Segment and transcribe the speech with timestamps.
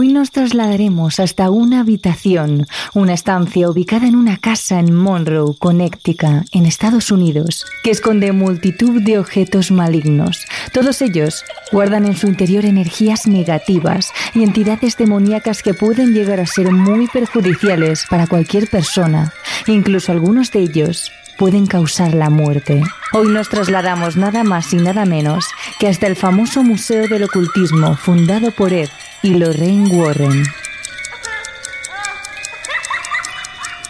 [0.00, 6.46] Hoy nos trasladaremos hasta una habitación, una estancia ubicada en una casa en Monroe, Connecticut,
[6.52, 10.46] en Estados Unidos, que esconde multitud de objetos malignos.
[10.72, 16.46] Todos ellos guardan en su interior energías negativas y entidades demoníacas que pueden llegar a
[16.46, 19.34] ser muy perjudiciales para cualquier persona.
[19.66, 22.82] Incluso algunos de ellos pueden causar la muerte.
[23.12, 25.44] Hoy nos trasladamos nada más y nada menos
[25.78, 28.88] que hasta el famoso Museo del Ocultismo fundado por Ed
[29.22, 30.42] y Lorraine Warren.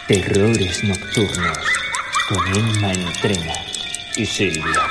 [0.08, 1.58] Terrores nocturnos
[2.28, 3.54] con Emma Entrena
[4.16, 4.90] y Silvia.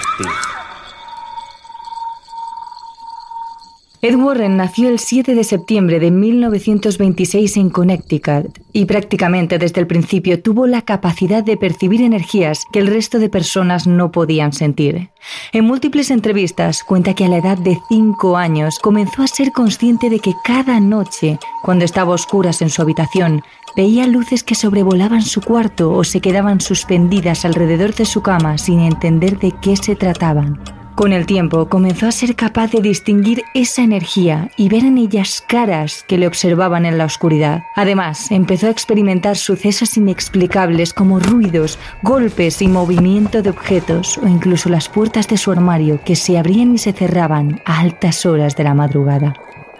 [4.02, 9.88] Ed Warren nació el 7 de septiembre de 1926 en Connecticut y prácticamente desde el
[9.88, 15.09] principio tuvo la capacidad de percibir energías que el resto de personas no podían sentir.
[15.52, 20.09] En múltiples entrevistas cuenta que a la edad de 5 años comenzó a ser consciente
[20.09, 23.44] de que cada noche, cuando estaba a oscuras en su habitación,
[23.75, 28.80] veía luces que sobrevolaban su cuarto o se quedaban suspendidas alrededor de su cama sin
[28.80, 30.78] entender de qué se trataban.
[31.00, 35.42] Con el tiempo comenzó a ser capaz de distinguir esa energía y ver en ellas
[35.47, 37.64] caras que le observaban en la oscuridad.
[37.78, 44.67] Además, empezó a experimentar sucesos inexplicables como ruidos, golpes y movimiento de objetos o incluso
[44.67, 48.66] las puertas de su armario que se abrían y se cerraban a altas horas de
[48.66, 49.36] la madrugada.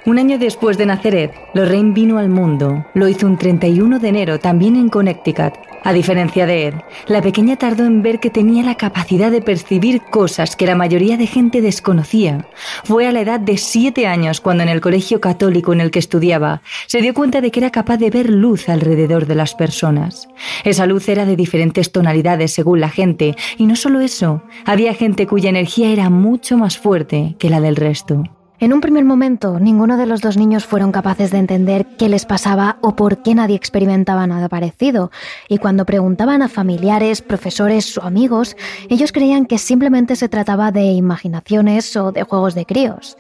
[0.06, 2.86] Un año después de nacer Ed, Lorraine vino al mundo.
[2.94, 5.69] Lo hizo un 31 de enero, también en Connecticut.
[5.84, 6.74] A diferencia de Ed,
[7.08, 11.18] la pequeña tardó en ver que tenía la capacidad de percibir cosas que la mayoría
[11.18, 12.48] de gente desconocía.
[12.84, 16.00] Fue a la edad de 7 años cuando en el colegio católico en el que
[16.00, 20.28] estudiaba se dio cuenta de que era capaz de ver luz alrededor de las personas.
[20.64, 25.28] Esa luz era de diferentes tonalidades según la gente, y no solo eso, había gente
[25.28, 28.24] cuya energía era mucho más fuerte que la del resto.
[28.62, 32.26] En un primer momento, ninguno de los dos niños fueron capaces de entender qué les
[32.26, 35.12] pasaba o por qué nadie experimentaba nada parecido,
[35.48, 38.58] y cuando preguntaban a familiares, profesores o amigos,
[38.90, 43.18] ellos creían que simplemente se trataba de imaginaciones o de juegos de críos.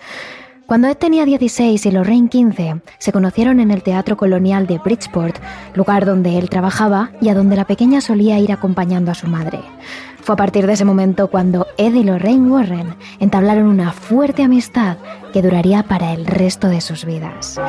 [0.65, 5.37] Cuando Ed tenía 16 y Lorraine 15, se conocieron en el Teatro Colonial de Bridgeport,
[5.73, 9.61] lugar donde él trabajaba y a donde la pequeña solía ir acompañando a su madre.
[10.29, 14.97] Fue a partir de ese momento cuando Ed y Lorraine Warren entablaron una fuerte amistad
[15.33, 17.59] que duraría para el resto de sus vidas.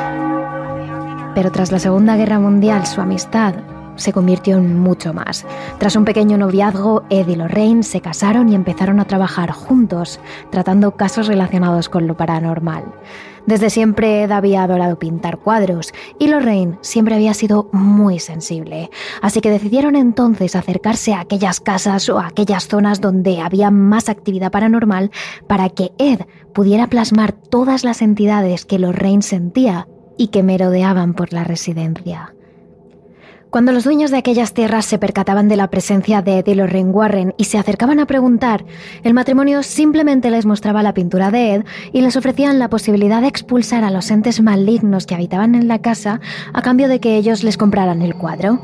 [1.34, 3.54] Pero tras la Segunda Guerra Mundial su amistad
[3.96, 5.46] se convirtió en mucho más.
[5.78, 10.90] Tras un pequeño noviazgo, Ed y Lorraine se casaron y empezaron a trabajar juntos, tratando
[10.96, 12.84] casos relacionados con lo paranormal.
[13.50, 18.90] Desde siempre Ed había adorado pintar cuadros y Lorraine siempre había sido muy sensible,
[19.22, 24.08] así que decidieron entonces acercarse a aquellas casas o a aquellas zonas donde había más
[24.08, 25.10] actividad paranormal
[25.48, 26.20] para que Ed
[26.54, 32.32] pudiera plasmar todas las entidades que Lorraine sentía y que merodeaban por la residencia.
[33.50, 36.92] Cuando los dueños de aquellas tierras se percataban de la presencia de Ed y Lorraine
[36.92, 38.64] Warren y se acercaban a preguntar,
[39.02, 43.26] el matrimonio simplemente les mostraba la pintura de Ed y les ofrecían la posibilidad de
[43.26, 46.20] expulsar a los entes malignos que habitaban en la casa
[46.52, 48.62] a cambio de que ellos les compraran el cuadro.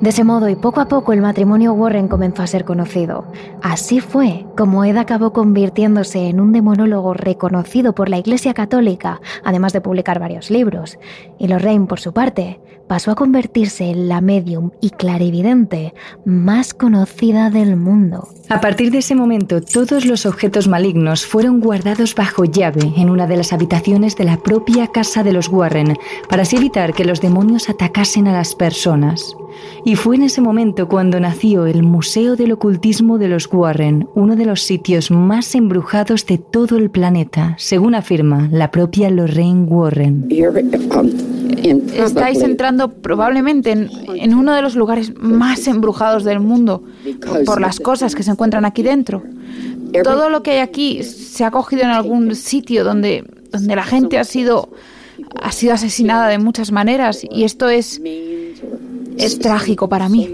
[0.00, 3.24] De ese modo y poco a poco el matrimonio Warren comenzó a ser conocido.
[3.62, 9.72] Así fue como Ed acabó convirtiéndose en un demonólogo reconocido por la Iglesia Católica, además
[9.72, 10.98] de publicar varios libros.
[11.36, 15.94] Y Lorraine, por su parte, pasó a convertirse en la medium y clarividente
[16.24, 18.28] más conocida del mundo.
[18.48, 23.26] A partir de ese momento, todos los objetos malignos fueron guardados bajo llave en una
[23.26, 25.98] de las habitaciones de la propia casa de los Warren,
[26.28, 29.36] para así evitar que los demonios atacasen a las personas.
[29.88, 34.36] Y fue en ese momento cuando nació el Museo del Ocultismo de los Warren, uno
[34.36, 40.28] de los sitios más embrujados de todo el planeta, según afirma la propia Lorraine Warren.
[41.94, 46.84] Estáis entrando probablemente en, uno de los lugares más embrujados del mundo
[47.46, 49.22] por las cosas que se encuentran aquí dentro.
[50.04, 54.18] Todo lo que hay aquí se ha cogido en algún sitio donde, donde la gente
[54.18, 54.68] ha sido,
[55.40, 58.02] ha sido asesinada de muchas maneras y esto es
[59.18, 60.28] es trágico para mí.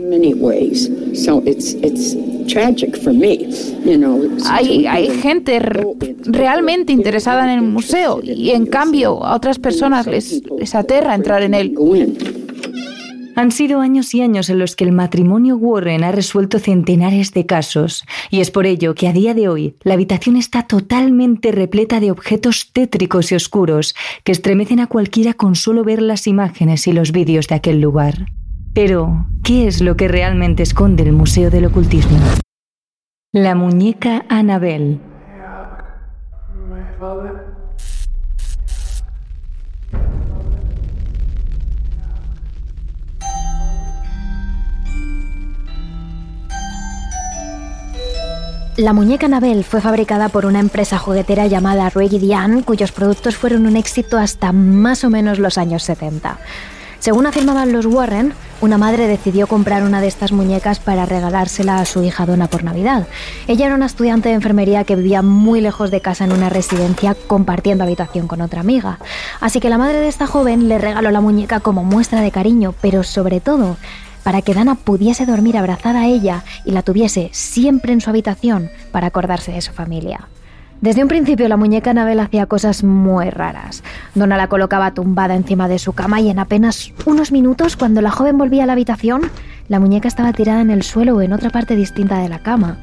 [4.49, 5.61] Hay, hay gente
[6.27, 11.43] realmente interesada en el museo y en cambio a otras personas les, les aterra entrar
[11.43, 11.75] en él.
[13.37, 17.47] Han sido años y años en los que el matrimonio Warren ha resuelto centenares de
[17.47, 21.99] casos, y es por ello que a día de hoy la habitación está totalmente repleta
[21.99, 26.93] de objetos tétricos y oscuros que estremecen a cualquiera con solo ver las imágenes y
[26.93, 28.27] los vídeos de aquel lugar.
[28.75, 32.19] Pero, ¿qué es lo que realmente esconde el Museo del Ocultismo?
[33.33, 35.01] La muñeca Anabel.
[48.77, 53.67] La muñeca Anabel fue fabricada por una empresa juguetera llamada Reggie Diane, cuyos productos fueron
[53.67, 56.39] un éxito hasta más o menos los años 70.
[57.05, 61.85] Según afirmaban los Warren, una madre decidió comprar una de estas muñecas para regalársela a
[61.85, 63.07] su hija Donna por Navidad.
[63.47, 67.15] Ella era una estudiante de enfermería que vivía muy lejos de casa en una residencia
[67.27, 69.01] compartiendo habitación con otra amiga.
[69.43, 72.75] Así que la madre de esta joven le regaló la muñeca como muestra de cariño,
[72.81, 73.77] pero sobre todo
[74.23, 78.71] para que Dana pudiese dormir abrazada a ella y la tuviese siempre en su habitación
[78.93, 80.29] para acordarse de su familia.
[80.81, 83.83] Desde un principio la muñeca Anabel hacía cosas muy raras.
[84.15, 88.11] Donna la colocaba tumbada encima de su cama y en apenas unos minutos, cuando la
[88.11, 89.23] joven volvía a la habitación,
[89.69, 92.79] la muñeca estaba tirada en el suelo o en otra parte distinta de la cama.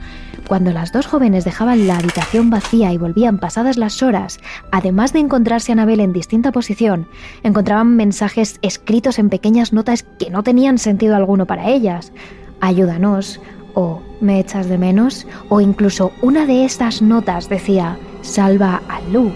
[0.47, 4.39] Cuando las dos jóvenes dejaban la habitación vacía y volvían pasadas las horas,
[4.71, 7.07] además de encontrarse a Anabel en distinta posición,
[7.43, 12.11] encontraban mensajes escritos en pequeñas notas que no tenían sentido alguno para ellas.
[12.59, 13.39] Ayúdanos,
[13.73, 19.31] o me echas de menos, o incluso una de estas notas decía, salva a Lu.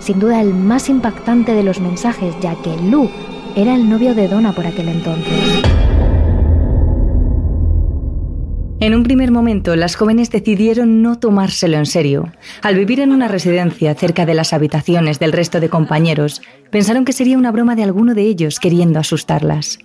[0.00, 3.08] Sin duda el más impactante de los mensajes, ya que Lu
[3.56, 5.62] era el novio de Donna por aquel entonces.
[8.78, 12.30] En un primer momento, las jóvenes decidieron no tomárselo en serio.
[12.60, 17.14] Al vivir en una residencia cerca de las habitaciones del resto de compañeros, pensaron que
[17.14, 19.78] sería una broma de alguno de ellos queriendo asustarlas.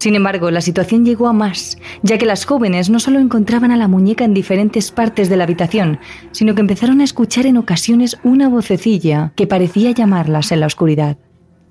[0.00, 3.76] Sin embargo, la situación llegó a más, ya que las jóvenes no solo encontraban a
[3.76, 6.00] la muñeca en diferentes partes de la habitación,
[6.32, 11.18] sino que empezaron a escuchar en ocasiones una vocecilla que parecía llamarlas en la oscuridad.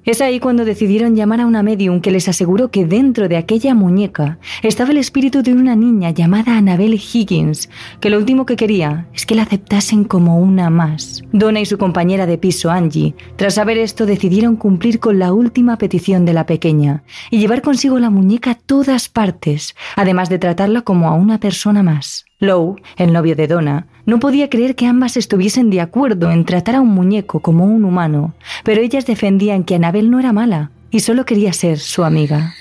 [0.05, 3.75] Es ahí cuando decidieron llamar a una medium que les aseguró que dentro de aquella
[3.75, 7.69] muñeca estaba el espíritu de una niña llamada Annabelle Higgins,
[7.99, 11.23] que lo último que quería es que la aceptasen como una más.
[11.33, 15.77] Donna y su compañera de piso Angie, tras saber esto, decidieron cumplir con la última
[15.77, 20.81] petición de la pequeña y llevar consigo la muñeca a todas partes, además de tratarla
[20.81, 22.28] como a una persona más.
[22.39, 26.75] Lowe, el novio de Donna, no podía creer que ambas estuviesen de acuerdo en tratar
[26.75, 28.33] a un muñeco como un humano,
[28.63, 32.53] pero ellas defendían que Anabel no era mala y solo quería ser su amiga.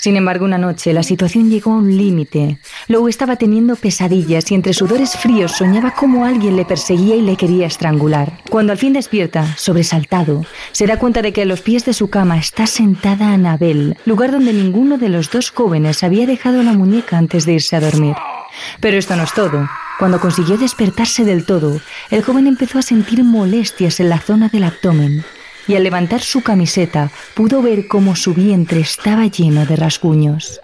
[0.00, 2.56] Sin embargo, una noche la situación llegó a un límite.
[2.88, 7.36] Lowe estaba teniendo pesadillas y entre sudores fríos soñaba como alguien le perseguía y le
[7.36, 8.32] quería estrangular.
[8.48, 12.08] Cuando al fin despierta, sobresaltado, se da cuenta de que a los pies de su
[12.08, 17.18] cama está sentada Anabel, lugar donde ninguno de los dos jóvenes había dejado la muñeca
[17.18, 18.16] antes de irse a dormir.
[18.80, 19.68] Pero esto no es todo.
[19.98, 21.78] Cuando consiguió despertarse del todo,
[22.10, 25.26] el joven empezó a sentir molestias en la zona del abdomen
[25.66, 30.60] y al levantar su camiseta pudo ver cómo su vientre estaba lleno de rasguños.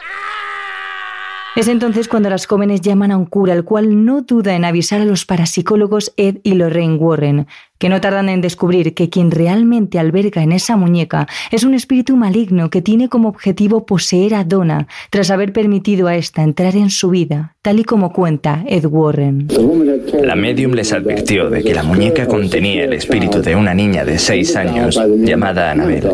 [1.56, 5.00] Es entonces cuando las jóvenes llaman a un cura, el cual no duda en avisar
[5.00, 7.46] a los parapsicólogos Ed y Lorraine Warren,
[7.78, 12.16] que no tardan en descubrir que quien realmente alberga en esa muñeca es un espíritu
[12.16, 16.90] maligno que tiene como objetivo poseer a Donna tras haber permitido a ésta entrar en
[16.90, 19.48] su vida, tal y como cuenta Ed Warren.
[20.22, 24.18] La medium les advirtió de que la muñeca contenía el espíritu de una niña de
[24.18, 26.08] seis años llamada Annabel,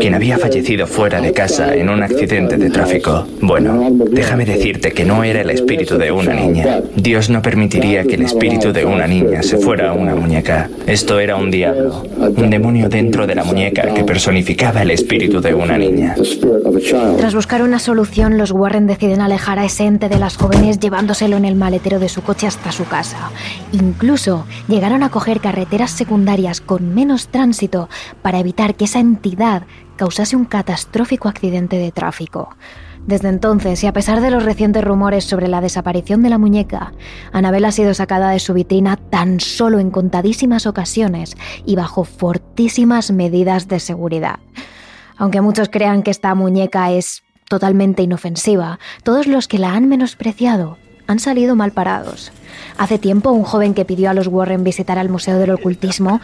[0.00, 3.26] quien había fallecido fuera de casa en un accidente de tráfico.
[3.40, 6.80] Bueno, déjame decirte que no era el espíritu de una niña.
[6.96, 10.68] Dios no permitiría que el espíritu de una niña se fuera a una muñeca.
[11.16, 15.78] Era un diablo, un demonio dentro de la muñeca que personificaba el espíritu de una
[15.78, 16.14] niña.
[17.16, 21.36] Tras buscar una solución, los Warren deciden alejar a ese ente de las jóvenes llevándoselo
[21.36, 23.30] en el maletero de su coche hasta su casa.
[23.72, 27.88] Incluso llegaron a coger carreteras secundarias con menos tránsito
[28.20, 29.62] para evitar que esa entidad
[29.96, 32.50] causase un catastrófico accidente de tráfico.
[33.08, 36.92] Desde entonces, y a pesar de los recientes rumores sobre la desaparición de la muñeca,
[37.32, 41.34] Anabel ha sido sacada de su vitrina tan solo en contadísimas ocasiones
[41.64, 44.40] y bajo fortísimas medidas de seguridad.
[45.16, 50.76] Aunque muchos crean que esta muñeca es totalmente inofensiva, todos los que la han menospreciado
[51.08, 52.30] han salido mal parados.
[52.76, 56.20] Hace tiempo un joven que pidió a los Warren visitar al Museo del Ocultismo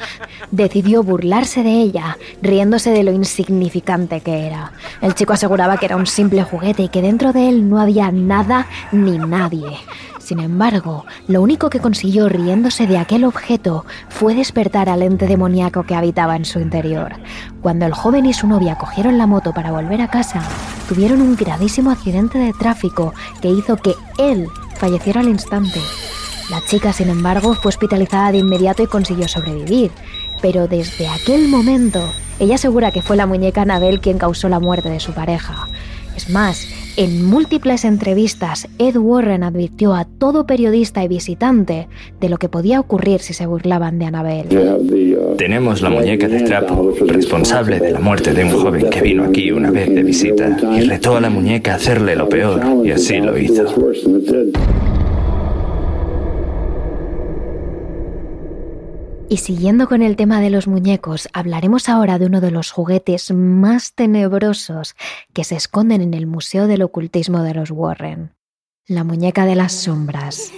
[0.51, 4.73] decidió burlarse de ella, riéndose de lo insignificante que era.
[5.01, 8.13] El chico aseguraba que era un simple juguete y que dentro de él no había
[8.13, 9.79] nada ni nadie.
[10.19, 15.85] Sin embargo, lo único que consiguió riéndose de aquel objeto fue despertar al ente demoníaco
[15.85, 17.13] que habitaba en su interior.
[17.61, 20.43] Cuando el joven y su novia cogieron la moto para volver a casa,
[20.89, 23.13] tuvieron un gravísimo accidente de tráfico
[23.43, 24.49] que hizo que él
[24.85, 25.81] falleciera al instante.
[26.51, 29.91] La chica, sin embargo, fue hospitalizada de inmediato y consiguió sobrevivir.
[30.43, 32.07] Pero desde aquel momento,
[32.39, 35.69] ella asegura que fue la muñeca Anabel quien causó la muerte de su pareja.
[36.15, 41.89] Es más, en múltiples entrevistas, Ed Warren advirtió a todo periodista y visitante
[42.21, 44.47] de lo que podía ocurrir si se burlaban de Annabel.
[45.37, 49.51] Tenemos la muñeca de trapo, responsable de la muerte de un joven que vino aquí
[49.51, 53.19] una vez de visita y retó a la muñeca a hacerle lo peor, y así
[53.19, 53.65] lo hizo.
[59.35, 63.33] Y siguiendo con el tema de los muñecos, hablaremos ahora de uno de los juguetes
[63.33, 64.95] más tenebrosos
[65.33, 68.31] que se esconden en el Museo del Ocultismo de los Warren,
[68.87, 70.53] la muñeca de las sombras.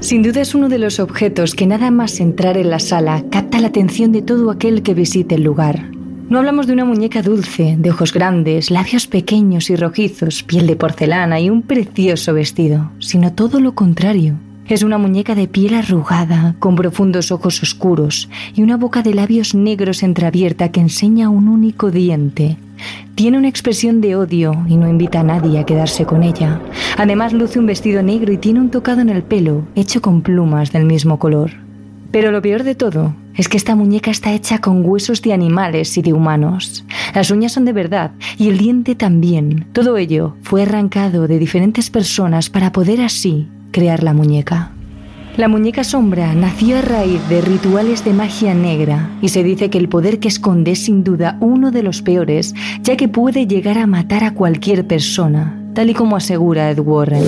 [0.00, 3.58] Sin duda es uno de los objetos que nada más entrar en la sala capta
[3.58, 5.99] la atención de todo aquel que visite el lugar.
[6.30, 10.76] No hablamos de una muñeca dulce, de ojos grandes, labios pequeños y rojizos, piel de
[10.76, 14.36] porcelana y un precioso vestido, sino todo lo contrario.
[14.68, 19.56] Es una muñeca de piel arrugada, con profundos ojos oscuros y una boca de labios
[19.56, 22.58] negros entreabierta que enseña un único diente.
[23.16, 26.60] Tiene una expresión de odio y no invita a nadie a quedarse con ella.
[26.96, 30.70] Además luce un vestido negro y tiene un tocado en el pelo, hecho con plumas
[30.70, 31.50] del mismo color.
[32.12, 35.96] Pero lo peor de todo es que esta muñeca está hecha con huesos de animales
[35.96, 36.84] y de humanos.
[37.14, 39.66] Las uñas son de verdad y el diente también.
[39.72, 44.72] Todo ello fue arrancado de diferentes personas para poder así crear la muñeca.
[45.38, 49.78] La muñeca sombra nació a raíz de rituales de magia negra y se dice que
[49.78, 53.78] el poder que esconde es sin duda uno de los peores, ya que puede llegar
[53.78, 57.22] a matar a cualquier persona, tal y como asegura Ed Warren.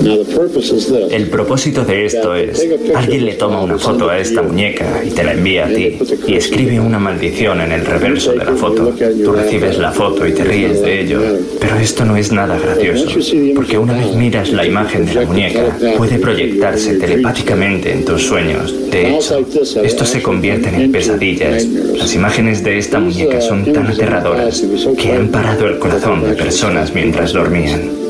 [1.10, 5.22] El propósito de esto es, alguien le toma una foto a esta muñeca y te
[5.24, 8.94] la envía a ti y escribe una maldición en el reverso de la foto.
[9.24, 11.20] Tú recibes la foto y te ríes de ello,
[11.60, 13.08] pero esto no es nada gracioso,
[13.54, 18.74] porque una vez miras la imagen de la muñeca, puede proyectarse telepáticamente en tus sueños.
[18.90, 19.44] De hecho,
[19.82, 21.64] esto se convierte en pesadillas.
[21.64, 24.62] Las imágenes de esta muñeca son tan aterradoras
[24.98, 28.01] que han parado el corazón de personas mientras dormían.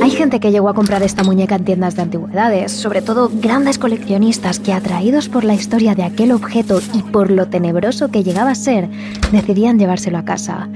[0.00, 3.78] Hay gente que llegó a comprar esta muñeca en tiendas de antigüedades, sobre todo grandes
[3.78, 8.50] coleccionistas que, atraídos por la historia de aquel objeto y por lo tenebroso que llegaba
[8.50, 8.88] a ser,
[9.32, 10.68] decidían llevárselo a casa.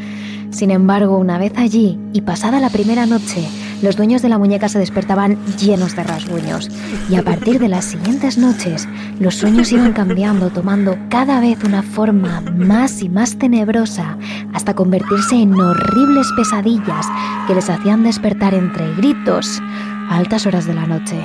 [0.50, 3.46] Sin embargo, una vez allí y pasada la primera noche,
[3.82, 6.70] los dueños de la muñeca se despertaban llenos de rasguños
[7.10, 11.82] y a partir de las siguientes noches los sueños iban cambiando, tomando cada vez una
[11.82, 14.16] forma más y más tenebrosa
[14.52, 17.06] hasta convertirse en horribles pesadillas
[17.46, 19.60] que les hacían despertar entre gritos
[20.08, 21.20] a altas horas de la noche.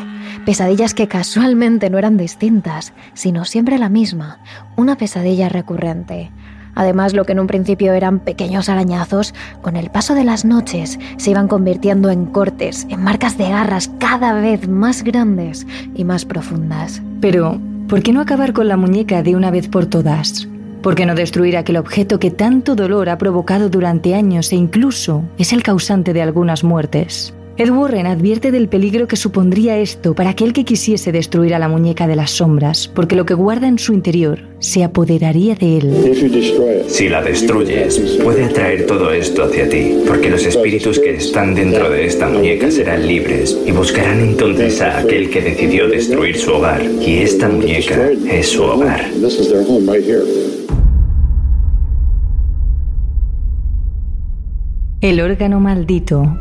[0.45, 4.39] Pesadillas que casualmente no eran distintas, sino siempre la misma,
[4.75, 6.31] una pesadilla recurrente.
[6.77, 10.99] Además, lo que en un principio eran pequeños arañazos, con el paso de las noches
[11.17, 15.65] se iban convirtiendo en cortes, en marcas de garras cada vez más grandes
[15.95, 17.01] y más profundas.
[17.19, 20.47] Pero, ¿por qué no acabar con la muñeca de una vez por todas?
[20.83, 25.23] ¿Por qué no destruir aquel objeto que tanto dolor ha provocado durante años e incluso
[25.39, 27.33] es el causante de algunas muertes?
[27.59, 31.67] Ed Warren advierte del peligro que supondría esto para aquel que quisiese destruir a la
[31.67, 36.85] muñeca de las sombras, porque lo que guarda en su interior se apoderaría de él.
[36.87, 41.89] Si la destruyes, puede atraer todo esto hacia ti, porque los espíritus que están dentro
[41.89, 46.83] de esta muñeca serán libres y buscarán entonces a aquel que decidió destruir su hogar,
[46.83, 49.03] y esta muñeca es su hogar.
[55.01, 56.37] El órgano maldito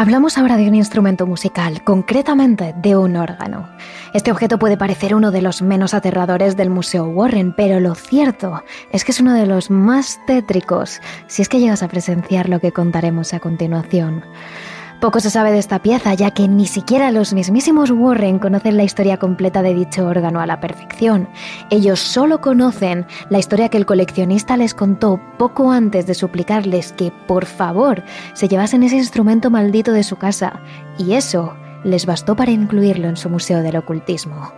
[0.00, 3.68] Hablamos ahora de un instrumento musical, concretamente de un órgano.
[4.14, 8.62] Este objeto puede parecer uno de los menos aterradores del Museo Warren, pero lo cierto
[8.92, 12.60] es que es uno de los más tétricos si es que llegas a presenciar lo
[12.60, 14.22] que contaremos a continuación.
[15.00, 18.82] Poco se sabe de esta pieza, ya que ni siquiera los mismísimos Warren conocen la
[18.82, 21.28] historia completa de dicho órgano a la perfección.
[21.70, 27.12] Ellos solo conocen la historia que el coleccionista les contó poco antes de suplicarles que,
[27.28, 28.02] por favor,
[28.32, 30.58] se llevasen ese instrumento maldito de su casa,
[30.98, 34.52] y eso les bastó para incluirlo en su Museo del Ocultismo.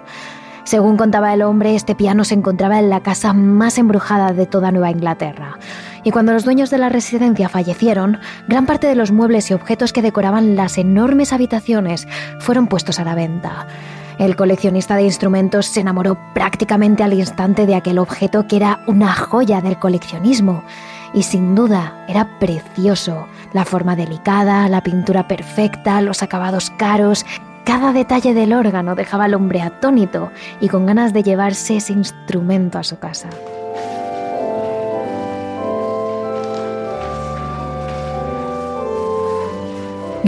[0.64, 4.73] Según contaba el hombre, este piano se encontraba en la casa más embrujada de toda
[4.73, 5.59] Nueva Inglaterra
[6.04, 9.92] y cuando los dueños de la residencia fallecieron, gran parte de los muebles y objetos
[9.92, 12.07] que decoraban las enormes habitaciones
[12.40, 13.66] fueron puestos a la venta.
[14.21, 19.14] El coleccionista de instrumentos se enamoró prácticamente al instante de aquel objeto que era una
[19.14, 20.62] joya del coleccionismo.
[21.14, 23.26] Y sin duda era precioso.
[23.54, 27.25] La forma delicada, la pintura perfecta, los acabados caros.
[27.64, 30.30] Cada detalle del órgano dejaba al hombre atónito
[30.61, 33.30] y con ganas de llevarse ese instrumento a su casa.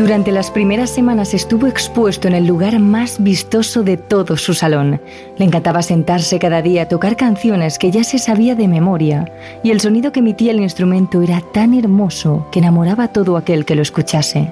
[0.02, 5.00] Durante las primeras semanas estuvo expuesto en el lugar más vistoso de todo su salón.
[5.38, 9.30] Le encantaba sentarse cada día a tocar canciones que ya se sabía de memoria,
[9.62, 13.64] y el sonido que emitía el instrumento era tan hermoso que enamoraba a todo aquel
[13.64, 14.50] que lo escuchase.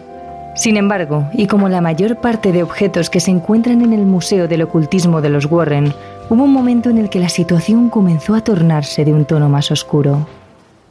[0.55, 4.47] Sin embargo, y como la mayor parte de objetos que se encuentran en el Museo
[4.47, 5.93] del Ocultismo de los Warren,
[6.29, 9.73] hubo un momento en el que la situación comenzó a tornarse de un tono más
[9.73, 10.29] oscuro.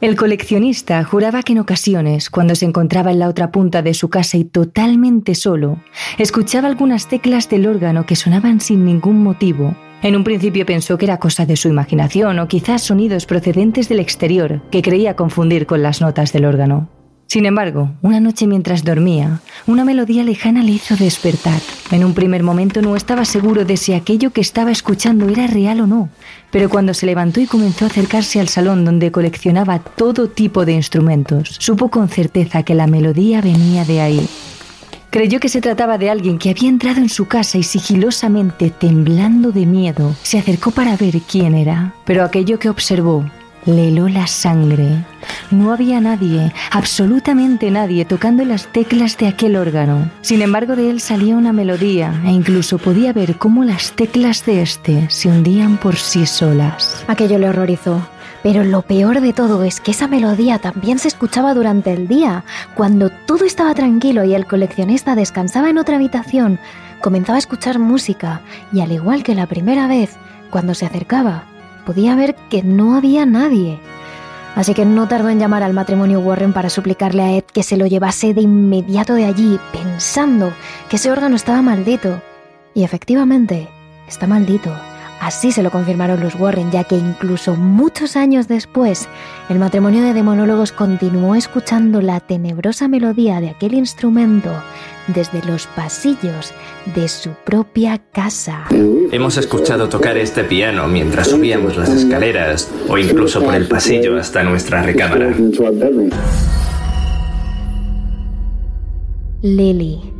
[0.00, 4.08] El coleccionista juraba que en ocasiones, cuando se encontraba en la otra punta de su
[4.08, 5.82] casa y totalmente solo,
[6.16, 9.76] escuchaba algunas teclas del órgano que sonaban sin ningún motivo.
[10.02, 14.00] En un principio pensó que era cosa de su imaginación o quizás sonidos procedentes del
[14.00, 16.88] exterior que creía confundir con las notas del órgano.
[17.30, 21.60] Sin embargo, una noche mientras dormía, una melodía lejana le hizo despertar.
[21.92, 25.80] En un primer momento no estaba seguro de si aquello que estaba escuchando era real
[25.82, 26.08] o no,
[26.50, 30.72] pero cuando se levantó y comenzó a acercarse al salón donde coleccionaba todo tipo de
[30.72, 34.28] instrumentos, supo con certeza que la melodía venía de ahí.
[35.10, 39.52] Creyó que se trataba de alguien que había entrado en su casa y sigilosamente, temblando
[39.52, 41.94] de miedo, se acercó para ver quién era.
[42.04, 43.24] Pero aquello que observó
[43.66, 45.04] le heló la sangre.
[45.50, 50.10] No había nadie, absolutamente nadie, tocando las teclas de aquel órgano.
[50.22, 54.62] Sin embargo, de él salía una melodía e incluso podía ver cómo las teclas de
[54.62, 57.04] este se hundían por sí solas.
[57.08, 58.00] Aquello le horrorizó.
[58.42, 62.44] Pero lo peor de todo es que esa melodía también se escuchaba durante el día,
[62.74, 66.58] cuando todo estaba tranquilo y el coleccionista descansaba en otra habitación,
[67.02, 68.40] comenzaba a escuchar música
[68.72, 70.16] y al igual que la primera vez,
[70.48, 71.44] cuando se acercaba,
[71.84, 73.78] podía ver que no había nadie.
[74.56, 77.76] Así que no tardó en llamar al matrimonio Warren para suplicarle a Ed que se
[77.76, 80.52] lo llevase de inmediato de allí, pensando
[80.88, 82.20] que ese órgano estaba maldito.
[82.74, 83.68] Y efectivamente,
[84.08, 84.70] está maldito.
[85.20, 89.06] Así se lo confirmaron los Warren, ya que incluso muchos años después,
[89.50, 94.50] el matrimonio de demonólogos continuó escuchando la tenebrosa melodía de aquel instrumento
[95.08, 96.54] desde los pasillos
[96.94, 98.64] de su propia casa.
[98.70, 104.42] Hemos escuchado tocar este piano mientras subíamos las escaleras o incluso por el pasillo hasta
[104.42, 105.34] nuestra recámara.
[109.42, 110.19] Lily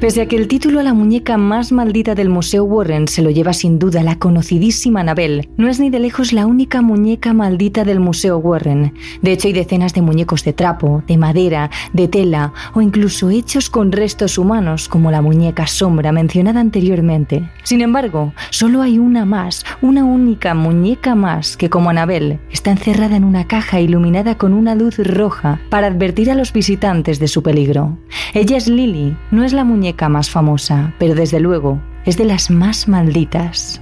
[0.00, 3.28] Pese a que el título a la muñeca más maldita del Museo Warren se lo
[3.28, 7.84] lleva sin duda la conocidísima Annabelle, no es ni de lejos la única muñeca maldita
[7.84, 8.94] del Museo Warren.
[9.20, 13.68] De hecho, hay decenas de muñecos de trapo, de madera, de tela o incluso hechos
[13.68, 17.50] con restos humanos, como la muñeca sombra mencionada anteriormente.
[17.62, 23.16] Sin embargo, solo hay una más, una única muñeca más que, como Annabelle, está encerrada
[23.16, 27.42] en una caja iluminada con una luz roja para advertir a los visitantes de su
[27.42, 27.98] peligro.
[28.32, 32.50] Ella es Lily, no es la muñeca más famosa, pero desde luego es de las
[32.50, 33.80] más malditas.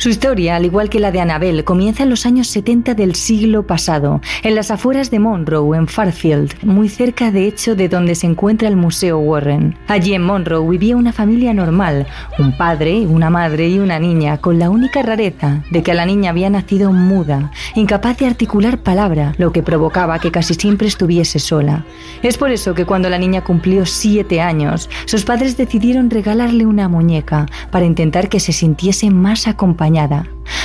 [0.00, 3.66] Su historia, al igual que la de Annabel, comienza en los años 70 del siglo
[3.66, 8.26] pasado, en las afueras de Monroe, en Farfield, muy cerca de hecho de donde se
[8.26, 9.76] encuentra el Museo Warren.
[9.88, 12.06] Allí en Monroe vivía una familia normal,
[12.38, 16.30] un padre, una madre y una niña, con la única rareza de que la niña
[16.30, 21.84] había nacido muda, incapaz de articular palabra, lo que provocaba que casi siempre estuviese sola.
[22.22, 26.88] Es por eso que cuando la niña cumplió siete años, sus padres decidieron regalarle una
[26.88, 29.89] muñeca para intentar que se sintiese más acompañada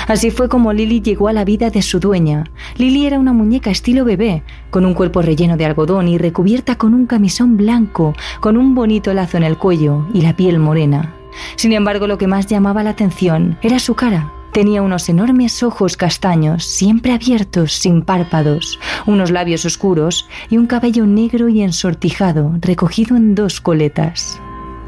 [0.07, 2.45] Así fue como Lily llegó a la vida de su dueña.
[2.77, 6.93] Lily era una muñeca estilo bebé, con un cuerpo relleno de algodón y recubierta con
[6.93, 11.15] un camisón blanco, con un bonito lazo en el cuello y la piel morena.
[11.55, 14.31] Sin embargo, lo que más llamaba la atención era su cara.
[14.53, 21.05] Tenía unos enormes ojos castaños, siempre abiertos, sin párpados, unos labios oscuros y un cabello
[21.05, 24.39] negro y ensortijado, recogido en dos coletas.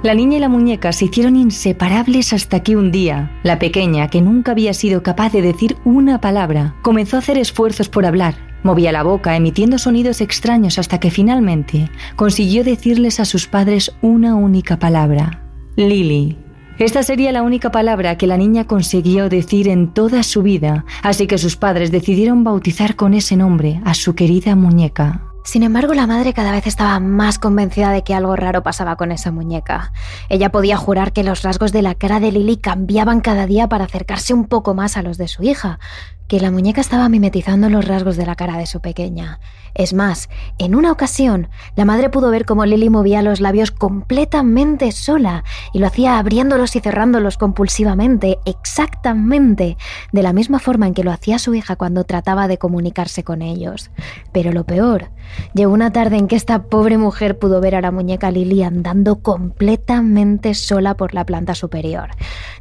[0.04, 4.22] La niña y la muñeca se hicieron inseparables hasta que un día, la pequeña, que
[4.22, 8.36] nunca había sido capaz de decir una palabra, comenzó a hacer esfuerzos por hablar.
[8.62, 14.36] Movía la boca, emitiendo sonidos extraños hasta que finalmente consiguió decirles a sus padres una
[14.36, 15.44] única palabra,
[15.76, 16.38] Lily.
[16.78, 21.26] Esta sería la única palabra que la niña consiguió decir en toda su vida, así
[21.26, 25.24] que sus padres decidieron bautizar con ese nombre a su querida muñeca.
[25.48, 29.14] Sin embargo, la madre cada vez estaba más convencida de que algo raro pasaba con
[29.14, 29.94] esa muñeca.
[30.28, 33.86] Ella podía jurar que los rasgos de la cara de Lily cambiaban cada día para
[33.86, 35.80] acercarse un poco más a los de su hija,
[36.28, 39.40] que la muñeca estaba mimetizando los rasgos de la cara de su pequeña.
[39.74, 44.92] Es más, en una ocasión, la madre pudo ver cómo Lily movía los labios completamente
[44.92, 49.78] sola y lo hacía abriéndolos y cerrándolos compulsivamente, exactamente
[50.12, 53.42] de la misma forma en que lo hacía su hija cuando trataba de comunicarse con
[53.42, 53.92] ellos.
[54.32, 55.12] Pero lo peor,
[55.54, 59.18] llegó una tarde en que esta pobre mujer pudo ver a la muñeca Lily andando
[59.18, 62.10] completamente sola por la planta superior.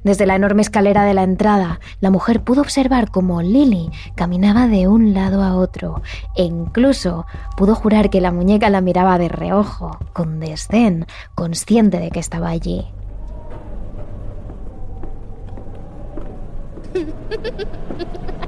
[0.05, 3.42] Desde la enorme escalera de la entrada, la mujer pudo observar cómo
[4.14, 6.02] caminaba de un lado a otro
[6.34, 12.10] e incluso pudo jurar que la muñeca la miraba de reojo, con desdén, consciente de
[12.10, 12.86] que estaba allí.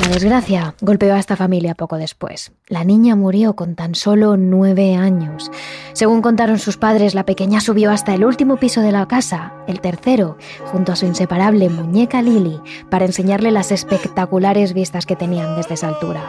[0.00, 2.52] La desgracia golpeó a esta familia poco después.
[2.68, 5.50] La niña murió con tan solo nueve años.
[5.92, 9.80] Según contaron sus padres, la pequeña subió hasta el último piso de la casa, el
[9.82, 10.38] tercero,
[10.72, 15.88] junto a su inseparable muñeca Lily, para enseñarle las espectaculares vistas que tenían desde esa
[15.88, 16.22] altura.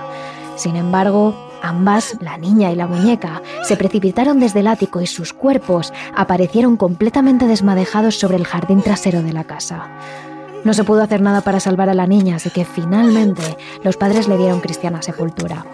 [0.58, 5.32] Sin embargo, ambas, la niña y la muñeca, se precipitaron desde el ático y sus
[5.32, 9.90] cuerpos aparecieron completamente desmadejados sobre el jardín trasero de la casa.
[10.64, 14.28] No se pudo hacer nada para salvar a la niña, así que finalmente los padres
[14.28, 15.66] le dieron cristiana sepultura.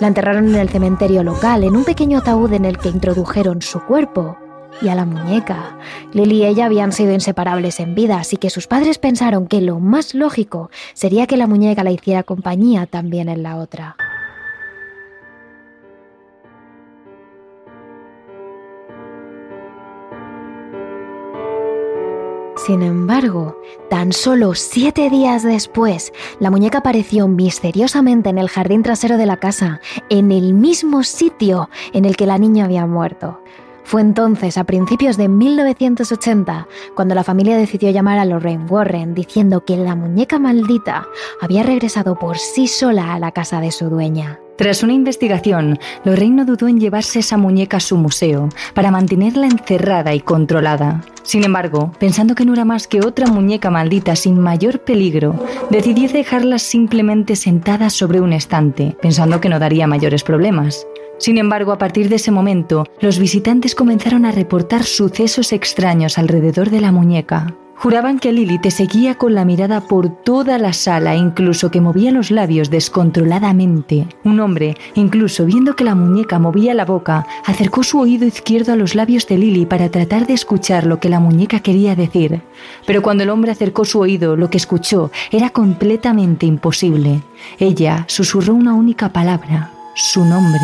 [0.00, 3.80] La enterraron en el cementerio local, en un pequeño ataúd en el que introdujeron su
[3.80, 4.38] cuerpo
[4.80, 5.76] y a la muñeca.
[6.12, 9.78] Lily y ella habían sido inseparables en vida, así que sus padres pensaron que lo
[9.78, 13.96] más lógico sería que la muñeca la hiciera compañía también en la otra.
[22.66, 23.56] Sin embargo,
[23.88, 29.38] tan solo siete días después, la muñeca apareció misteriosamente en el jardín trasero de la
[29.38, 33.40] casa, en el mismo sitio en el que la niña había muerto.
[33.84, 39.64] Fue entonces, a principios de 1980, cuando la familia decidió llamar a Lorraine Warren diciendo
[39.64, 41.08] que la muñeca maldita
[41.40, 44.38] había regresado por sí sola a la casa de su dueña.
[44.60, 49.46] Tras una investigación, Lorraine no dudó en llevarse esa muñeca a su museo para mantenerla
[49.46, 51.00] encerrada y controlada.
[51.22, 56.10] Sin embargo, pensando que no era más que otra muñeca maldita sin mayor peligro, decidió
[56.10, 60.86] dejarla simplemente sentada sobre un estante, pensando que no daría mayores problemas.
[61.16, 66.68] Sin embargo, a partir de ese momento, los visitantes comenzaron a reportar sucesos extraños alrededor
[66.68, 67.54] de la muñeca.
[67.82, 72.12] Juraban que Lily te seguía con la mirada por toda la sala, incluso que movía
[72.12, 74.06] los labios descontroladamente.
[74.22, 78.76] Un hombre, incluso viendo que la muñeca movía la boca, acercó su oído izquierdo a
[78.76, 82.42] los labios de Lily para tratar de escuchar lo que la muñeca quería decir.
[82.86, 87.22] Pero cuando el hombre acercó su oído, lo que escuchó era completamente imposible.
[87.58, 90.60] Ella susurró una única palabra, su nombre.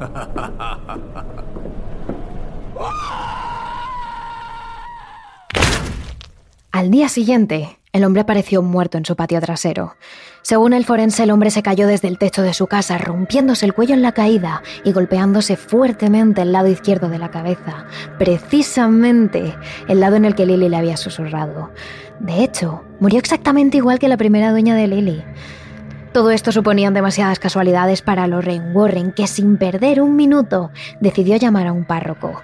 [6.72, 9.94] Al día siguiente, el hombre apareció muerto en su patio trasero.
[10.40, 13.74] Según el forense, el hombre se cayó desde el techo de su casa, rompiéndose el
[13.74, 17.84] cuello en la caída y golpeándose fuertemente el lado izquierdo de la cabeza,
[18.18, 19.54] precisamente
[19.86, 21.72] el lado en el que Lily le había susurrado.
[22.20, 25.22] De hecho, murió exactamente igual que la primera dueña de Lily.
[26.14, 31.66] Todo esto suponían demasiadas casualidades para Lorraine Warren, que sin perder un minuto decidió llamar
[31.66, 32.40] a un párroco.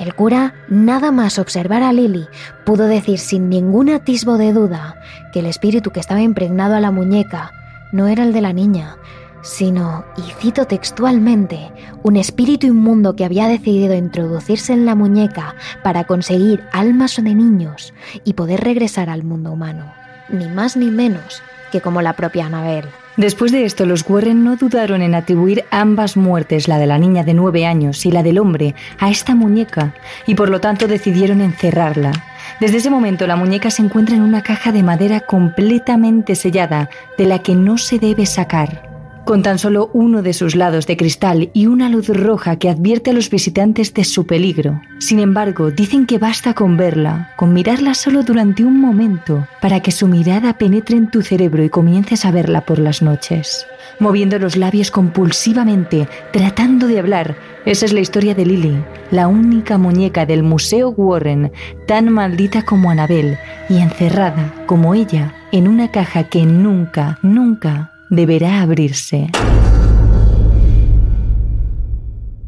[0.00, 2.26] El cura, nada más observar a Lily,
[2.64, 4.96] pudo decir sin ningún atisbo de duda
[5.30, 7.52] que el espíritu que estaba impregnado a la muñeca
[7.92, 8.96] no era el de la niña,
[9.42, 11.70] sino, y cito textualmente,
[12.02, 17.92] un espíritu inmundo que había decidido introducirse en la muñeca para conseguir almas de niños
[18.24, 19.92] y poder regresar al mundo humano,
[20.30, 22.86] ni más ni menos que como la propia Annabel.
[23.20, 27.22] Después de esto, los Warren no dudaron en atribuir ambas muertes, la de la niña
[27.22, 29.92] de nueve años y la del hombre, a esta muñeca,
[30.26, 32.12] y por lo tanto decidieron encerrarla.
[32.60, 37.26] Desde ese momento la muñeca se encuentra en una caja de madera completamente sellada, de
[37.26, 38.89] la que no se debe sacar
[39.24, 43.10] con tan solo uno de sus lados de cristal y una luz roja que advierte
[43.10, 44.80] a los visitantes de su peligro.
[44.98, 49.92] Sin embargo, dicen que basta con verla, con mirarla solo durante un momento, para que
[49.92, 53.66] su mirada penetre en tu cerebro y comiences a verla por las noches.
[53.98, 59.76] Moviendo los labios compulsivamente, tratando de hablar, esa es la historia de Lily, la única
[59.76, 61.52] muñeca del Museo Warren,
[61.86, 68.60] tan maldita como Annabel y encerrada como ella en una caja que nunca, nunca deberá
[68.60, 69.30] abrirse.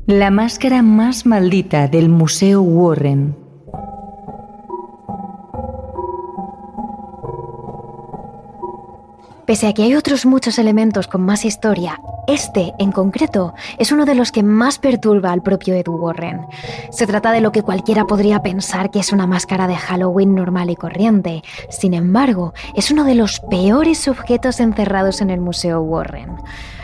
[0.07, 3.37] La máscara más maldita del Museo Warren.
[9.47, 14.05] Pese a que hay otros muchos elementos con más historia, este, en concreto, es uno
[14.05, 16.47] de los que más perturba al propio Edu Warren.
[16.91, 20.71] Se trata de lo que cualquiera podría pensar que es una máscara de Halloween normal
[20.71, 21.43] y corriente.
[21.69, 26.37] Sin embargo, es uno de los peores objetos encerrados en el Museo Warren.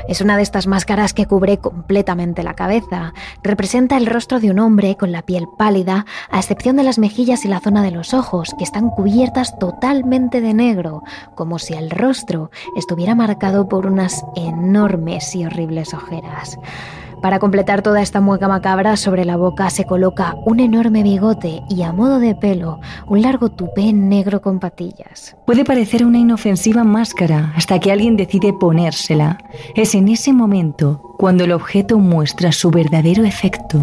[0.06, 3.12] Es una de estas máscaras que cubre completamente la cabeza.
[3.42, 7.44] Representa el rostro de un hombre con la piel pálida, a excepción de las mejillas
[7.44, 11.02] y la zona de los ojos, que están cubiertas totalmente de negro,
[11.34, 16.58] como si el rostro estuviera marcado por unas enormes y horribles ojeras.
[17.22, 21.82] Para completar toda esta mueca macabra, sobre la boca se coloca un enorme bigote y
[21.82, 25.36] a modo de pelo, un largo tupé negro con patillas.
[25.44, 29.38] Puede parecer una inofensiva máscara hasta que alguien decide ponérsela.
[29.74, 33.82] Es en ese momento cuando el objeto muestra su verdadero efecto.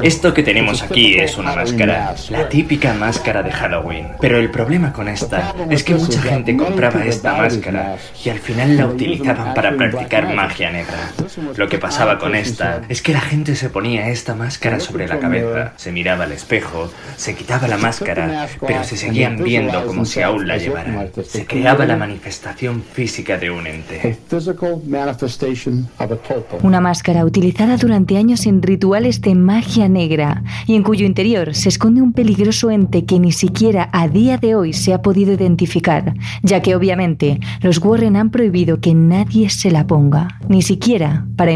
[0.00, 4.06] Esto que tenemos aquí es una máscara, la típica máscara de Halloween.
[4.20, 8.76] Pero el problema con esta es que mucha gente compraba esta máscara y al final
[8.76, 11.10] la utilizaban para practicar magia negra.
[11.56, 12.82] Lo que pasaba con esta.
[12.90, 16.90] es que la gente se ponía esta máscara sobre la cabeza, se miraba al espejo,
[17.16, 21.10] se quitaba la máscara, pero se seguían viendo como si aún la llevaran.
[21.26, 24.18] Se creaba la manifestación física de un ente.
[26.62, 31.70] Una máscara utilizada durante años en rituales de magia negra y en cuyo interior se
[31.70, 36.12] esconde un peligroso ente que ni siquiera a día de hoy se ha podido identificar,
[36.42, 41.52] ya que obviamente los Warren han prohibido que nadie se la ponga, ni siquiera para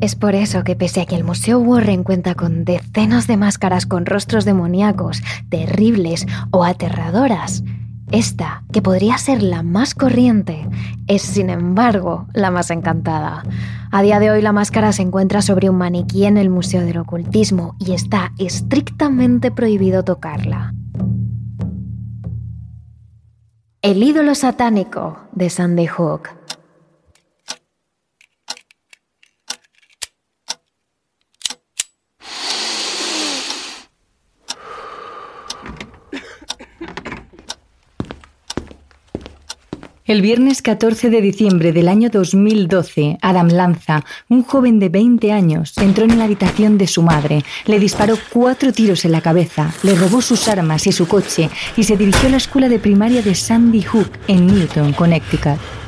[0.00, 3.86] Es por eso que pese a que el Museo Warren cuenta con decenas de máscaras
[3.86, 7.62] con rostros demoníacos, terribles o aterradoras,
[8.12, 10.68] esta, que podría ser la más corriente,
[11.06, 13.44] es sin embargo la más encantada.
[13.92, 16.98] A día de hoy la máscara se encuentra sobre un maniquí en el Museo del
[16.98, 20.74] Ocultismo y está estrictamente prohibido tocarla.
[23.82, 26.39] El ídolo satánico de Sandy Hook.
[40.10, 45.78] El viernes 14 de diciembre del año 2012, Adam Lanza, un joven de 20 años,
[45.78, 49.94] entró en la habitación de su madre, le disparó cuatro tiros en la cabeza, le
[49.94, 53.36] robó sus armas y su coche y se dirigió a la escuela de primaria de
[53.36, 55.79] Sandy Hook en Newton, Connecticut.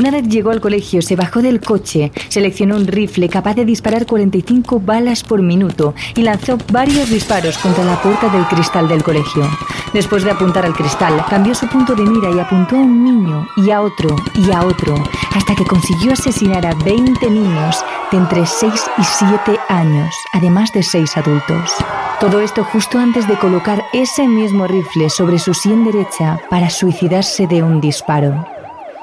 [0.00, 4.06] Una vez llegó al colegio, se bajó del coche, seleccionó un rifle capaz de disparar
[4.06, 9.46] 45 balas por minuto y lanzó varios disparos contra la puerta del cristal del colegio.
[9.92, 13.46] Después de apuntar al cristal, cambió su punto de mira y apuntó a un niño
[13.58, 14.94] y a otro y a otro,
[15.34, 20.82] hasta que consiguió asesinar a 20 niños de entre 6 y 7 años, además de
[20.82, 21.74] 6 adultos.
[22.20, 27.46] Todo esto justo antes de colocar ese mismo rifle sobre su sien derecha para suicidarse
[27.46, 28.59] de un disparo.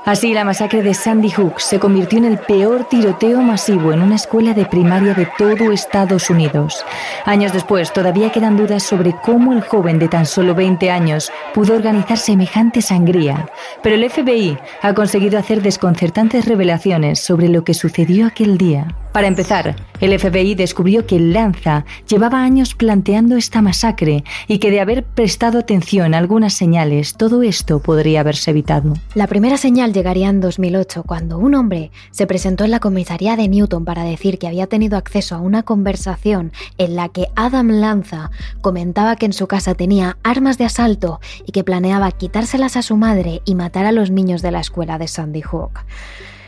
[0.08, 4.16] Así, la masacre de Sandy Hook se convirtió en el peor tiroteo masivo en una
[4.16, 6.86] escuela de primaria de todo Estados Unidos.
[7.26, 11.76] Años después, todavía quedan dudas sobre cómo el joven de tan solo 20 años pudo
[11.76, 13.50] organizar semejante sangría,
[13.84, 18.96] pero el FBI ha conseguido hacer desconcertantes revelaciones sobre lo que sucedió aquel día.
[19.12, 24.80] Para empezar, el FBI descubrió que Lanza llevaba años planteando esta masacre y que de
[24.80, 28.94] haber prestado atención a algunas señales, todo esto podría haberse evitado.
[29.16, 33.48] La primera señal llegaría en 2008, cuando un hombre se presentó en la comisaría de
[33.48, 38.30] Newton para decir que había tenido acceso a una conversación en la que Adam Lanza
[38.62, 42.96] comentaba que en su casa tenía armas de asalto y que planeaba quitárselas a su
[42.96, 45.80] madre y matar a los niños de la escuela de Sandy Hook.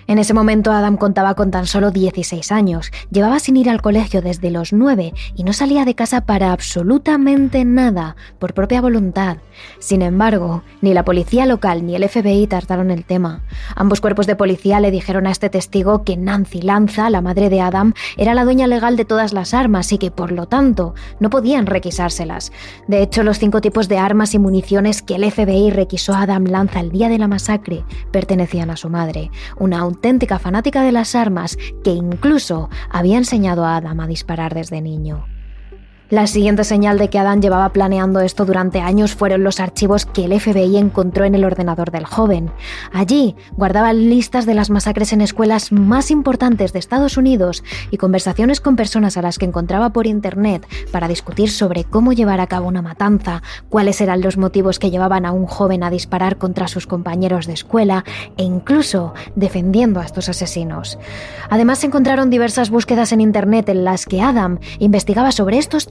[0.09, 4.23] En ese momento Adam contaba con tan solo 16 años, llevaba sin ir al colegio
[4.23, 9.37] desde los 9 y no salía de casa para absolutamente nada, por propia voluntad.
[9.77, 13.43] Sin embargo, ni la policía local ni el FBI trataron el tema.
[13.75, 17.61] Ambos cuerpos de policía le dijeron a este testigo que Nancy Lanza, la madre de
[17.61, 21.29] Adam, era la dueña legal de todas las armas y que, por lo tanto, no
[21.29, 22.51] podían requisárselas.
[22.87, 26.45] De hecho, los cinco tipos de armas y municiones que el FBI requisó a Adam
[26.45, 31.13] Lanza el día de la masacre pertenecían a su madre, una auténtica fanática de las
[31.13, 35.25] armas que incluso había enseñado a Adam a disparar desde niño.
[36.09, 40.25] La siguiente señal de que Adam llevaba planeando esto durante años fueron los archivos que
[40.25, 42.49] el FBI encontró en el ordenador del joven.
[42.91, 48.59] Allí guardaba listas de las masacres en escuelas más importantes de Estados Unidos y conversaciones
[48.59, 52.67] con personas a las que encontraba por internet para discutir sobre cómo llevar a cabo
[52.67, 56.87] una matanza, cuáles eran los motivos que llevaban a un joven a disparar contra sus
[56.87, 58.03] compañeros de escuela
[58.35, 60.97] e incluso defendiendo a estos asesinos.
[61.51, 65.85] Además se encontraron diversas búsquedas en internet en las que Adam investigaba sobre estos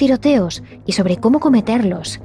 [0.87, 2.21] y sobre cómo cometerlos.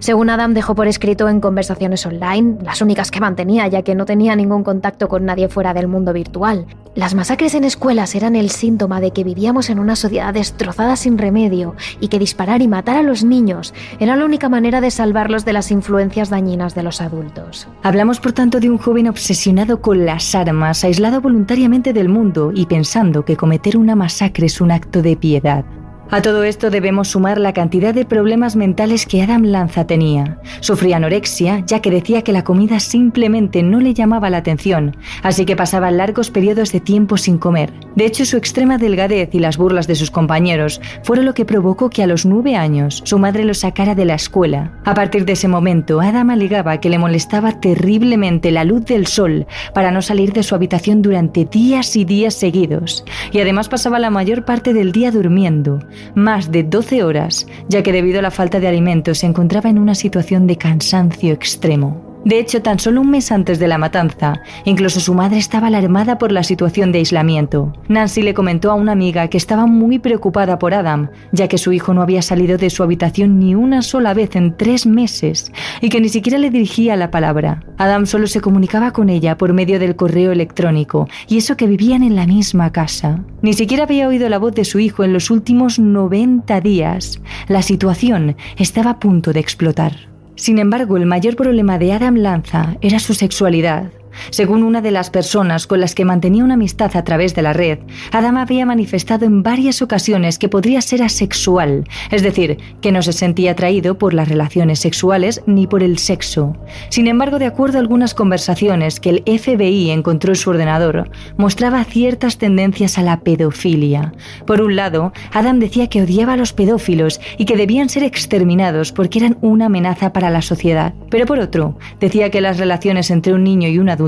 [0.00, 4.04] Según Adam dejó por escrito en conversaciones online, las únicas que mantenía ya que no
[4.04, 8.50] tenía ningún contacto con nadie fuera del mundo virtual, las masacres en escuelas eran el
[8.50, 12.96] síntoma de que vivíamos en una sociedad destrozada sin remedio y que disparar y matar
[12.96, 17.00] a los niños era la única manera de salvarlos de las influencias dañinas de los
[17.00, 17.68] adultos.
[17.82, 22.66] Hablamos por tanto de un joven obsesionado con las armas, aislado voluntariamente del mundo y
[22.66, 25.64] pensando que cometer una masacre es un acto de piedad.
[26.10, 30.40] A todo esto debemos sumar la cantidad de problemas mentales que Adam Lanza tenía.
[30.60, 35.44] Sufría anorexia, ya que decía que la comida simplemente no le llamaba la atención, así
[35.44, 37.74] que pasaba largos periodos de tiempo sin comer.
[37.94, 41.90] De hecho, su extrema delgadez y las burlas de sus compañeros fueron lo que provocó
[41.90, 44.72] que a los nueve años su madre lo sacara de la escuela.
[44.86, 49.46] A partir de ese momento, Adam alegaba que le molestaba terriblemente la luz del sol
[49.74, 54.08] para no salir de su habitación durante días y días seguidos, y además pasaba la
[54.08, 55.80] mayor parte del día durmiendo
[56.14, 59.78] más de 12 horas, ya que debido a la falta de alimentos se encontraba en
[59.78, 62.07] una situación de cansancio extremo.
[62.28, 66.18] De hecho, tan solo un mes antes de la matanza, incluso su madre estaba alarmada
[66.18, 67.72] por la situación de aislamiento.
[67.88, 71.72] Nancy le comentó a una amiga que estaba muy preocupada por Adam, ya que su
[71.72, 75.88] hijo no había salido de su habitación ni una sola vez en tres meses y
[75.88, 77.64] que ni siquiera le dirigía la palabra.
[77.78, 82.02] Adam solo se comunicaba con ella por medio del correo electrónico, y eso que vivían
[82.02, 83.24] en la misma casa.
[83.40, 87.22] Ni siquiera había oído la voz de su hijo en los últimos 90 días.
[87.48, 90.17] La situación estaba a punto de explotar.
[90.38, 93.90] Sin embargo, el mayor problema de Adam Lanza era su sexualidad.
[94.30, 97.52] Según una de las personas con las que mantenía una amistad a través de la
[97.52, 97.78] red,
[98.12, 103.12] Adam había manifestado en varias ocasiones que podría ser asexual, es decir, que no se
[103.12, 106.56] sentía atraído por las relaciones sexuales ni por el sexo.
[106.88, 111.84] Sin embargo, de acuerdo a algunas conversaciones que el FBI encontró en su ordenador, mostraba
[111.84, 114.12] ciertas tendencias a la pedofilia.
[114.46, 118.92] Por un lado, Adam decía que odiaba a los pedófilos y que debían ser exterminados
[118.92, 120.94] porque eran una amenaza para la sociedad.
[121.10, 124.07] Pero por otro, decía que las relaciones entre un niño y un adulto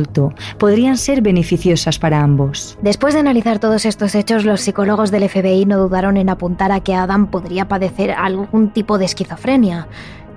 [0.58, 2.78] podrían ser beneficiosas para ambos.
[2.82, 6.80] Después de analizar todos estos hechos, los psicólogos del FBI no dudaron en apuntar a
[6.80, 9.88] que Adam podría padecer algún tipo de esquizofrenia.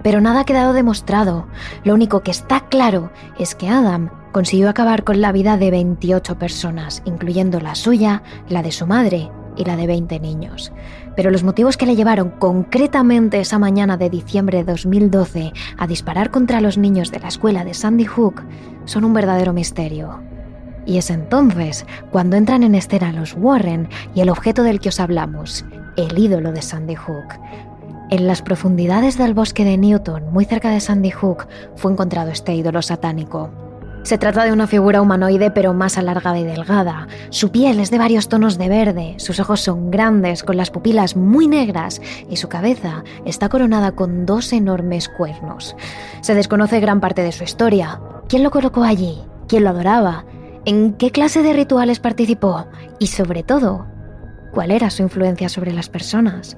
[0.03, 1.47] Pero nada ha quedado demostrado.
[1.83, 6.37] Lo único que está claro es que Adam consiguió acabar con la vida de 28
[6.37, 10.71] personas, incluyendo la suya, la de su madre y la de 20 niños.
[11.15, 16.31] Pero los motivos que le llevaron concretamente esa mañana de diciembre de 2012 a disparar
[16.31, 18.43] contra los niños de la escuela de Sandy Hook
[18.85, 20.21] son un verdadero misterio.
[20.85, 24.99] Y es entonces cuando entran en escena los Warren y el objeto del que os
[24.99, 27.39] hablamos, el ídolo de Sandy Hook.
[28.09, 32.53] En las profundidades del bosque de Newton, muy cerca de Sandy Hook, fue encontrado este
[32.53, 33.49] ídolo satánico.
[34.03, 37.07] Se trata de una figura humanoide pero más alargada y delgada.
[37.29, 41.15] Su piel es de varios tonos de verde, sus ojos son grandes con las pupilas
[41.15, 45.77] muy negras y su cabeza está coronada con dos enormes cuernos.
[46.19, 48.01] Se desconoce gran parte de su historia.
[48.27, 49.21] ¿Quién lo colocó allí?
[49.47, 50.25] ¿Quién lo adoraba?
[50.65, 52.67] ¿En qué clase de rituales participó?
[52.99, 53.87] Y sobre todo,
[54.51, 56.57] ¿cuál era su influencia sobre las personas?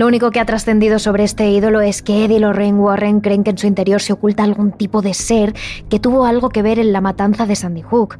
[0.00, 3.44] Lo único que ha trascendido sobre este ídolo es que Ed y Lorraine Warren creen
[3.44, 5.52] que en su interior se oculta algún tipo de ser
[5.90, 8.18] que tuvo algo que ver en la matanza de Sandy Hook.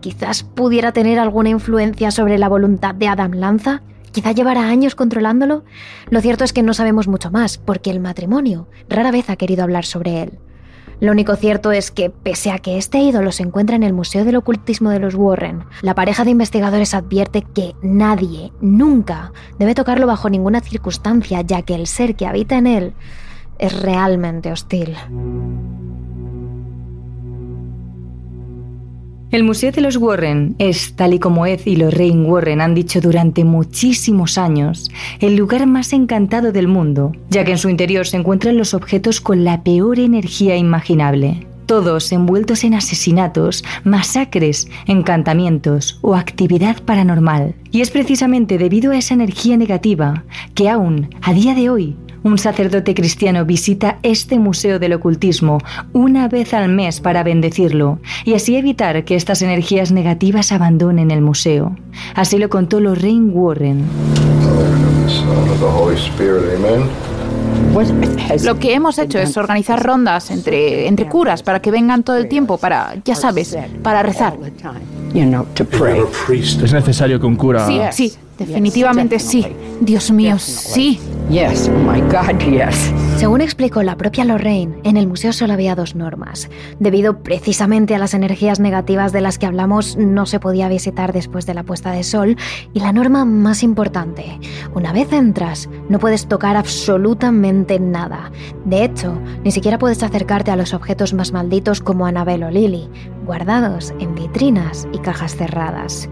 [0.00, 3.80] Quizás pudiera tener alguna influencia sobre la voluntad de Adam Lanza.
[4.10, 5.62] Quizá llevara años controlándolo.
[6.08, 9.62] Lo cierto es que no sabemos mucho más, porque el matrimonio rara vez ha querido
[9.62, 10.40] hablar sobre él.
[11.00, 14.24] Lo único cierto es que, pese a que este ídolo se encuentra en el Museo
[14.24, 20.06] del Ocultismo de los Warren, la pareja de investigadores advierte que nadie, nunca, debe tocarlo
[20.06, 22.94] bajo ninguna circunstancia, ya que el ser que habita en él
[23.58, 24.94] es realmente hostil.
[29.30, 33.00] El Museo de los Warren es, tal y como Ed y Lorraine Warren han dicho
[33.00, 34.90] durante muchísimos años,
[35.20, 39.20] el lugar más encantado del mundo, ya que en su interior se encuentran los objetos
[39.20, 41.46] con la peor energía imaginable.
[41.66, 47.54] Todos envueltos en asesinatos, masacres, encantamientos o actividad paranormal.
[47.70, 50.24] Y es precisamente debido a esa energía negativa
[50.56, 55.58] que aún, a día de hoy, un sacerdote cristiano visita este museo del ocultismo
[55.92, 61.20] una vez al mes para bendecirlo y así evitar que estas energías negativas abandonen el
[61.20, 61.76] museo.
[62.14, 63.84] Así lo contó Lorraine Warren.
[68.44, 72.28] Lo que hemos hecho es organizar rondas entre, entre curas para que vengan todo el
[72.28, 74.36] tiempo, para, ya sabes, para rezar.
[75.14, 77.66] Es necesario que un cura...
[77.66, 79.46] Sí, sí, definitivamente sí.
[79.80, 81.00] Dios mío, sí.
[81.30, 82.92] Yes, oh my God, yes.
[83.18, 86.50] Según explicó la propia Lorraine, en el museo solo había dos normas.
[86.80, 91.46] Debido precisamente a las energías negativas de las que hablamos, no se podía visitar después
[91.46, 92.36] de la puesta de sol.
[92.72, 94.40] Y la norma más importante,
[94.74, 98.32] una vez entras, no puedes tocar absolutamente nada.
[98.64, 102.88] De hecho, ni siquiera puedes acercarte a los objetos más malditos como Annabelle o Lily,
[103.24, 106.08] guardados en vitrinas y cajas cerradas.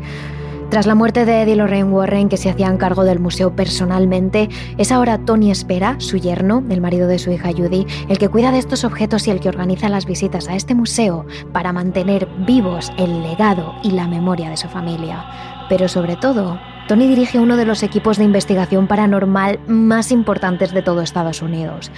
[0.71, 4.93] Tras la muerte de Eddie Lorraine Warren, que se hacían cargo del museo personalmente, es
[4.93, 8.59] ahora Tony Espera, su yerno, el marido de su hija Judy, el que cuida de
[8.59, 13.23] estos objetos y el que organiza las visitas a este museo para mantener vivos el
[13.23, 15.25] legado y la memoria de su familia.
[15.71, 20.83] Pero sobre todo, Tony dirige uno de los equipos de investigación paranormal más importantes de
[20.83, 21.91] todo Estados Unidos.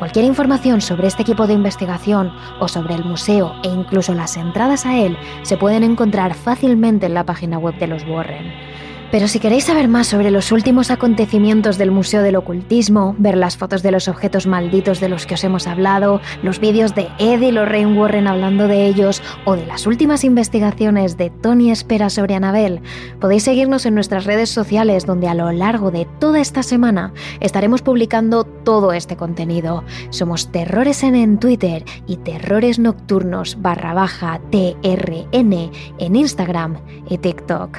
[0.00, 4.86] Cualquier información sobre este equipo de investigación o sobre el museo e incluso las entradas
[4.86, 8.69] a él se pueden encontrar fácilmente en la página web de los Warren.
[9.10, 13.56] Pero si queréis saber más sobre los últimos acontecimientos del Museo del Ocultismo, ver las
[13.56, 17.40] fotos de los objetos malditos de los que os hemos hablado, los vídeos de Ed
[17.40, 22.36] y Lorraine Warren hablando de ellos o de las últimas investigaciones de Tony Espera sobre
[22.36, 22.82] Anabel,
[23.20, 27.82] podéis seguirnos en nuestras redes sociales donde a lo largo de toda esta semana estaremos
[27.82, 29.82] publicando todo este contenido.
[30.10, 37.78] Somos Terrores N en Twitter y Terrores Nocturnos barra baja TRN en Instagram y TikTok.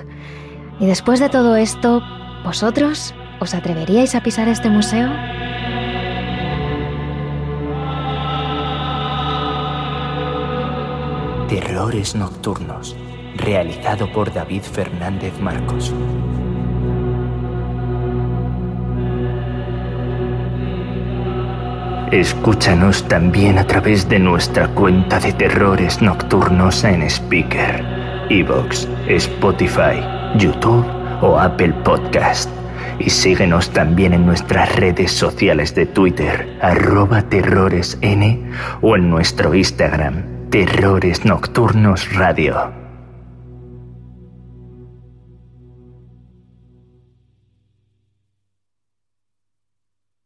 [0.82, 2.02] Y después de todo esto,
[2.44, 5.12] ¿vosotros os atreveríais a pisar este museo?
[11.48, 12.96] Terrores Nocturnos,
[13.36, 15.94] realizado por David Fernández Marcos.
[22.12, 27.86] Escúchanos también a través de nuestra cuenta de Terrores Nocturnos en Speaker,
[28.32, 30.86] Evox, Spotify YouTube
[31.22, 32.50] o Apple Podcast.
[33.00, 38.52] Y síguenos también en nuestras redes sociales de Twitter, arroba terroresn
[38.82, 42.81] o en nuestro Instagram, Terrores Nocturnos Radio.